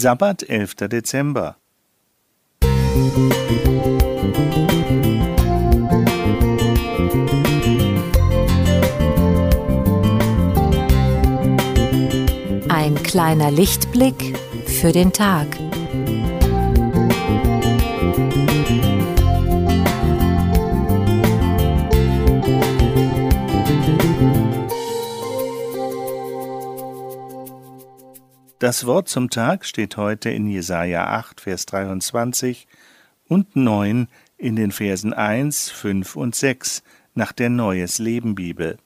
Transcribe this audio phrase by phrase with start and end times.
[0.00, 0.76] Sabbat, 11.
[0.88, 1.56] Dezember.
[12.68, 15.48] Ein kleiner Lichtblick für den Tag.
[28.58, 32.66] Das Wort zum Tag steht heute in Jesaja 8, Vers 23
[33.28, 36.82] und 9 in den Versen 1, 5 und 6
[37.14, 38.78] nach der Neues Leben Bibel.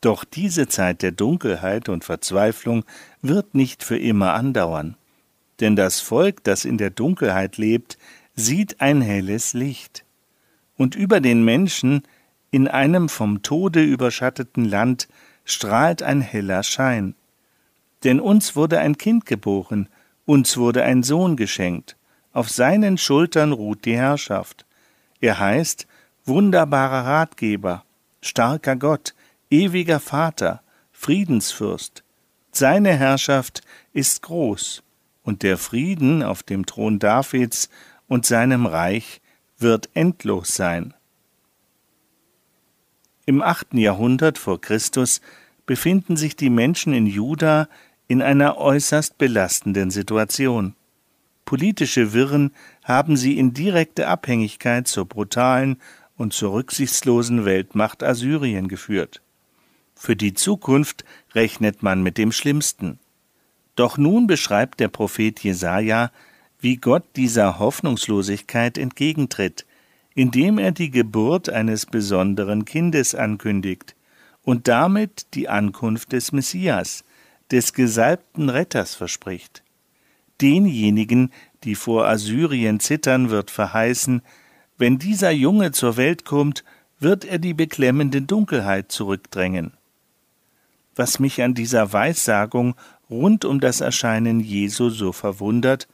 [0.00, 2.84] Doch diese Zeit der Dunkelheit und Verzweiflung
[3.22, 4.96] wird nicht für immer andauern,
[5.60, 7.98] denn das Volk, das in der Dunkelheit lebt,
[8.34, 10.04] sieht ein helles Licht.
[10.76, 12.02] Und über den Menschen
[12.50, 15.06] in einem vom Tode überschatteten Land
[15.44, 17.14] strahlt ein heller Schein.
[18.04, 19.88] Denn uns wurde ein Kind geboren,
[20.24, 21.96] uns wurde ein Sohn geschenkt,
[22.32, 24.66] auf seinen Schultern ruht die Herrschaft.
[25.20, 25.86] Er heißt
[26.24, 27.84] wunderbarer Ratgeber,
[28.20, 29.14] starker Gott,
[29.50, 32.04] ewiger Vater, Friedensfürst.
[32.52, 34.82] Seine Herrschaft ist groß,
[35.22, 37.68] und der Frieden auf dem Thron Davids
[38.06, 39.20] und seinem Reich
[39.58, 40.94] wird endlos sein.
[43.26, 45.20] Im achten Jahrhundert vor Christus
[45.66, 47.68] befinden sich die Menschen in Juda
[48.08, 50.74] in einer äußerst belastenden Situation.
[51.44, 55.76] Politische Wirren haben sie in direkte Abhängigkeit zur brutalen
[56.16, 59.22] und zur rücksichtslosen Weltmacht Assyrien geführt.
[59.94, 62.98] Für die Zukunft rechnet man mit dem Schlimmsten.
[63.76, 66.10] Doch nun beschreibt der Prophet Jesaja,
[66.60, 69.66] wie Gott dieser Hoffnungslosigkeit entgegentritt,
[70.14, 73.94] indem er die Geburt eines besonderen Kindes ankündigt
[74.42, 77.04] und damit die Ankunft des Messias,
[77.50, 79.62] des gesalbten Retters verspricht.
[80.40, 81.32] Denjenigen,
[81.64, 84.22] die vor Assyrien zittern, wird verheißen,
[84.76, 86.64] wenn dieser Junge zur Welt kommt,
[87.00, 89.72] wird er die beklemmende Dunkelheit zurückdrängen.
[90.94, 92.74] Was mich an dieser Weissagung
[93.10, 95.88] rund um das Erscheinen Jesu so verwundert,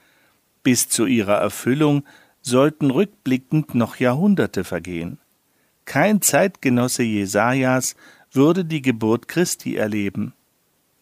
[0.63, 2.05] bis zu ihrer Erfüllung
[2.43, 5.19] sollten rückblickend noch Jahrhunderte vergehen.
[5.85, 7.97] Kein Zeitgenosse Jesajas
[8.33, 10.33] würde die Geburt Christi erleben.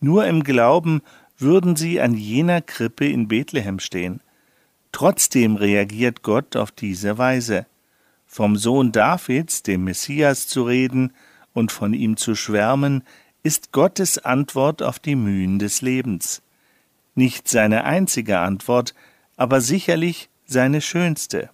[0.03, 1.01] Nur im Glauben
[1.39, 4.21] würden sie an jener Krippe in Bethlehem stehen.
[4.91, 7.67] Trotzdem reagiert Gott auf diese Weise.
[8.27, 11.13] Vom Sohn Davids, dem Messias, zu reden
[11.55, 13.05] und von ihm zu schwärmen,
[13.45, 16.43] ist Gottes Antwort auf die Mühen des Lebens.
[17.15, 18.95] Nicht seine einzige Antwort,
[19.37, 21.51] aber sicherlich seine schönste.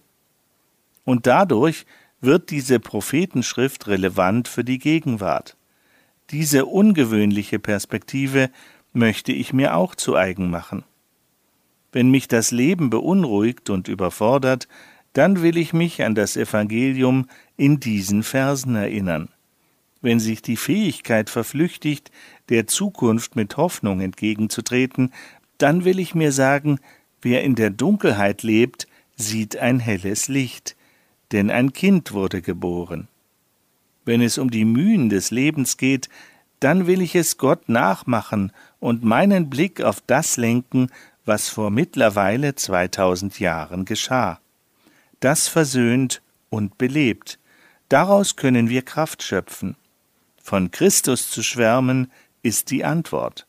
[1.05, 1.85] Und dadurch
[2.19, 5.55] wird diese Prophetenschrift relevant für die Gegenwart.
[6.31, 8.51] Diese ungewöhnliche Perspektive
[8.93, 10.83] möchte ich mir auch zu eigen machen.
[11.91, 14.67] Wenn mich das Leben beunruhigt und überfordert,
[15.13, 19.29] dann will ich mich an das Evangelium in diesen Versen erinnern.
[20.01, 22.11] Wenn sich die Fähigkeit verflüchtigt,
[22.49, 25.11] der Zukunft mit Hoffnung entgegenzutreten,
[25.57, 26.79] dann will ich mir sagen,
[27.21, 30.75] wer in der Dunkelheit lebt, sieht ein helles Licht,
[31.31, 33.07] denn ein Kind wurde geboren.
[34.09, 36.09] Wenn es um die Mühen des Lebens geht,
[36.59, 40.87] dann will ich es Gott nachmachen und meinen Blick auf das lenken,
[41.25, 44.39] was vor mittlerweile 2000 Jahren geschah.
[45.19, 47.37] Das versöhnt und belebt.
[47.87, 49.75] Daraus können wir Kraft schöpfen.
[50.41, 52.11] Von Christus zu schwärmen
[52.41, 53.45] ist die Antwort.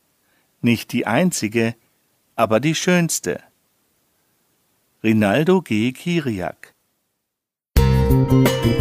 [0.61, 1.75] Nicht die einzige,
[2.37, 3.41] aber die schönste.
[5.03, 5.93] Rinaldo G.
[5.93, 6.75] Kiriak
[7.79, 8.80] Musik